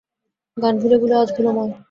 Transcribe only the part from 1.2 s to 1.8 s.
আজ ভুলময়!